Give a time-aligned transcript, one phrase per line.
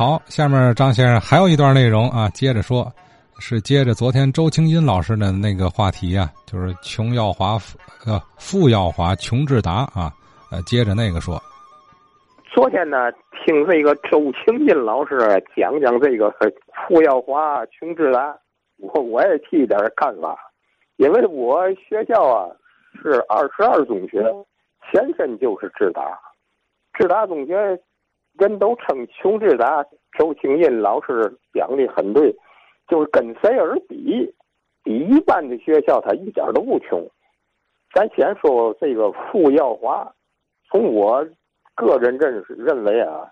[0.00, 2.90] 好，下面张先生还有一段内容啊，接着说，
[3.38, 7.58] 是接着昨天周清音老师的那个话题啊，就是穷耀华，
[8.06, 10.10] 呃，富耀华，穷志达啊，
[10.50, 11.38] 呃，接着那个说。
[12.50, 13.12] 昨天呢，
[13.44, 15.18] 听这个周清音老师
[15.54, 16.34] 讲讲这个
[16.88, 18.34] 富耀华、穷志达，
[18.78, 20.34] 我我也提点看法，
[20.96, 22.48] 因为我学校啊
[23.02, 24.22] 是二十二中学，
[24.90, 26.18] 前身就是志达，
[26.98, 27.78] 志达中学。
[28.40, 29.84] 人都称穷志达，
[30.18, 32.34] 周清印老师讲的很对，
[32.88, 34.34] 就是跟谁而比，
[34.82, 37.06] 比一般的学校他一点都不穷。
[37.92, 40.10] 咱先说这个傅耀华，
[40.70, 41.22] 从我
[41.74, 43.30] 个人认识认为啊，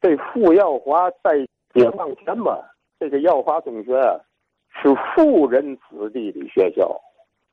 [0.00, 1.38] 这傅耀华在
[1.72, 2.58] 解放前吧，
[2.98, 3.92] 这个耀华中学
[4.82, 7.00] 是富人子弟的学校，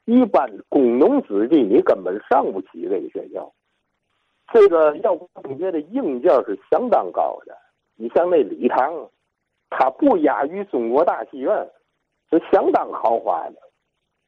[0.05, 3.53] 一般工农子弟你根本上不起这个学校。
[4.53, 7.57] 这个耀华中学的硬件是相当高的，
[7.95, 9.09] 你像那礼堂，
[9.69, 11.69] 它不亚于中国大戏院，
[12.29, 13.55] 是相当豪华的。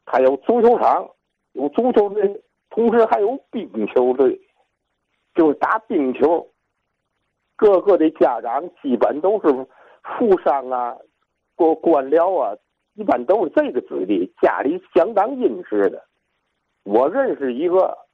[0.06, 1.08] 它有足球场，
[1.54, 4.42] 有足球队，同时还有冰球队，
[5.36, 6.46] 就是打冰球。
[7.56, 9.48] 各个的家长基本都是
[10.18, 10.98] 富商啊，
[11.56, 12.56] 或官僚啊，
[12.96, 16.04] 一般都是这个子弟，家里相当殷实的。
[16.84, 18.07] 我认识一个。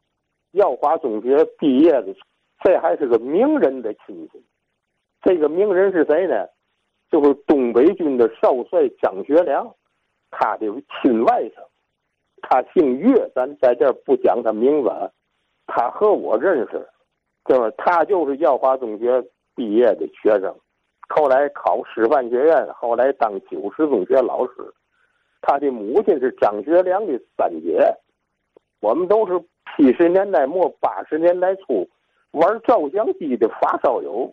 [0.54, 2.16] 耀华中学毕业的，
[2.64, 4.44] 这还是个名人的亲戚。
[5.22, 6.48] 这个名人是谁呢？
[7.10, 9.74] 就是东北军的少帅张学良，
[10.30, 10.68] 他的
[11.02, 11.54] 亲外甥。
[12.42, 14.90] 他姓岳，咱在这儿不讲他名字。
[15.66, 16.88] 他和我认识，
[17.46, 19.24] 就是他就是耀华中学
[19.56, 20.56] 毕业的学生，
[21.10, 24.54] 后来考师范学院，后来当九十中学老师。
[25.42, 27.92] 他的母亲是张学良的三姐，
[28.80, 29.44] 我们都是。
[29.76, 31.88] 七十年代末八十年代初，
[32.32, 34.32] 玩照相机的发烧友，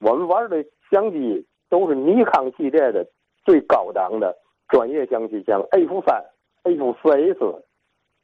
[0.00, 3.04] 我们玩的相机都是尼康系列的
[3.44, 4.36] 最高档的
[4.68, 6.24] 专业相机，像 F 三、
[6.62, 7.64] F 四 S。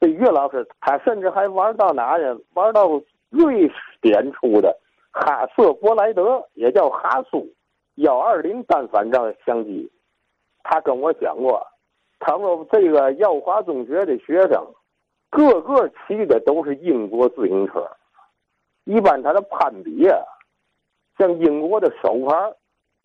[0.01, 2.39] 这岳老师他甚至还玩到哪呢？
[2.55, 2.89] 玩到
[3.31, 3.69] 瑞
[4.01, 4.79] 典出的
[5.11, 7.49] 哈瑟伯莱德，也叫哈苏
[7.97, 9.91] 幺二零单反照相机。
[10.63, 11.67] 他跟我讲过，
[12.21, 14.65] 他说这个耀华中学的学生。
[15.31, 17.89] 个个骑的都是英国自行车，
[18.85, 20.19] 一般他的攀比啊，
[21.19, 22.55] 像英国的首牌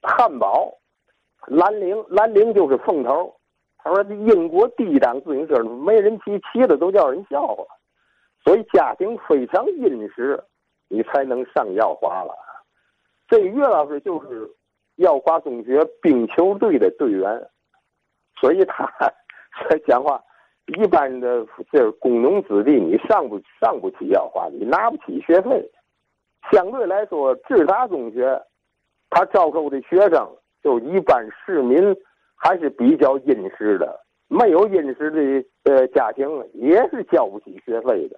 [0.02, 0.78] 汉堡、
[1.48, 3.36] 兰陵，兰陵就是凤头。
[3.78, 7.66] 他说英国低档自行车没人骑，骑的都叫人笑话。
[8.42, 10.42] 所以家庭非常殷实，
[10.88, 12.34] 你才能上耀华了。
[13.28, 14.50] 这岳老师就是
[14.96, 17.50] 耀华中学冰球队的队员，
[18.40, 18.86] 所以他
[19.68, 20.24] 才讲话。
[20.68, 25.70] 一般的这工农子弟，你上不上不起要花，你拿不起学费。
[26.52, 28.42] 相对来说，智达中学，
[29.10, 30.30] 他招收的学生
[30.64, 31.96] 就一般市民
[32.36, 38.18] 还是比较殷实的，没有殷实的呃家庭也是交不起学费的。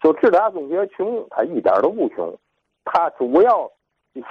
[0.00, 2.36] 就智达中学穷，他一点都不穷，
[2.84, 3.70] 他主要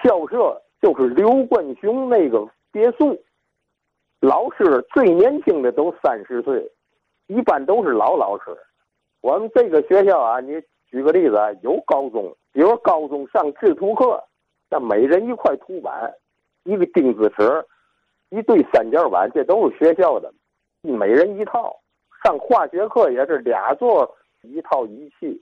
[0.04, 3.18] 校舍就是刘冠雄那个别墅，
[4.20, 6.70] 老师最年轻的都三十岁。
[7.32, 8.52] 一般都是老老师。
[9.22, 14.22] 我们这个学校啊，你举个例子啊，有高中，比如高中上制图课，
[14.70, 16.14] 那每人一块图板，
[16.66, 17.66] 一个钉子尺，
[18.32, 20.34] 一对三角板，这都是学校的，
[20.82, 21.78] 每人一套。
[22.22, 25.42] 上化学课也是俩座一套仪器，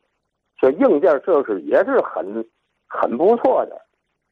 [0.59, 2.47] 这硬件设施也是很
[2.87, 3.81] 很不错的。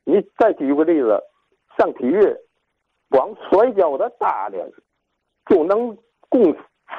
[0.05, 1.19] 你再举个例子，
[1.75, 2.21] 上体育，
[3.09, 4.71] 光摔跤的大的
[5.49, 5.97] 就能
[6.29, 6.55] 供。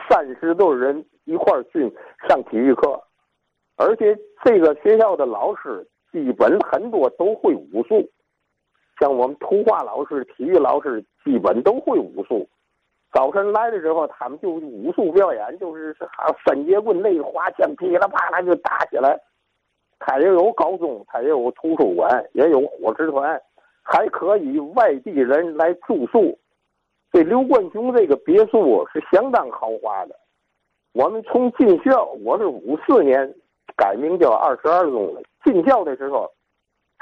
[0.08, 1.92] 三十多人一块儿去
[2.28, 3.00] 上体育课，
[3.76, 8.08] 而且这个学校的老师基本很多都会武术，
[9.00, 12.48] 像我们图画老师、体育老师基本都会武术。
[13.10, 19.18] 早晨来的时候，他们就武术表演，就是啊三节棍、那个花枪，噼里啪啦就打起来。
[19.98, 23.40] 他也有高中，他也有图书馆，也有伙食团，
[23.82, 26.38] 还可以外地人来住宿。
[27.10, 30.14] 这刘冠雄这个别墅是相当豪华的。
[30.92, 33.34] 我们从进校，我是五四年
[33.76, 35.22] 改名叫二十二中的。
[35.42, 36.30] 进校的时候，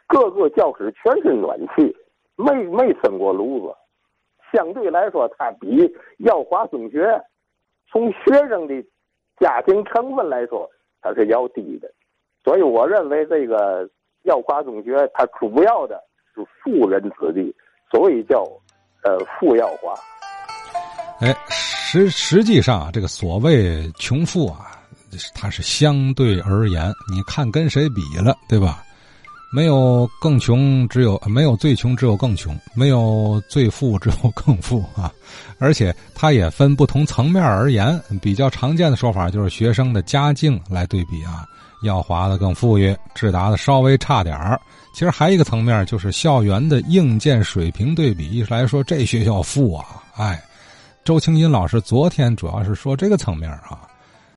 [0.07, 1.97] 各个教室全是暖气，
[2.37, 3.75] 没没生过炉子。
[4.53, 7.21] 相对来说，它比耀华中学
[7.91, 8.75] 从学生的
[9.41, 10.71] 家庭成分来说，
[11.01, 11.93] 它是要低的。
[12.45, 13.89] 所以我认为这个
[14.23, 16.01] 耀华中学，它主要的
[16.33, 17.53] 是富人子弟，
[17.91, 18.45] 所以叫。
[19.07, 19.95] 呃，富要花。
[21.21, 24.73] 哎，实实际上啊，这个所谓穷富啊，
[25.33, 28.83] 它是相对而言，你看跟谁比了，对吧？
[29.53, 35.11] 没有更穷，只有没有最穷，只有更穷；没有最富，只有更富啊！
[35.61, 41.47] 而且它也分不同层面而言，比较常见的说法就是学生的家境来对比啊。
[41.87, 44.61] 耀华的更富裕，智达的稍微差点儿。
[44.93, 49.85] 其实还有一个层面就是校园的硬件水平对比，一直来说这学校富啊。
[50.17, 50.43] 哎，
[51.05, 53.86] 周清音老师昨天主要是说这个层面啊。